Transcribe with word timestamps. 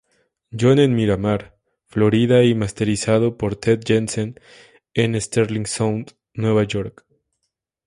John 0.59 0.79
en 0.79 0.95
Miramar, 0.95 1.59
Florida 1.85 2.41
y 2.43 2.55
masterizado 2.55 3.37
por 3.37 3.55
Ted 3.55 3.81
Jensen 3.85 4.39
en 4.95 5.13
Sterling 5.21 5.67
Sound, 5.67 6.13
Nueva 6.33 6.63
York. 6.63 7.05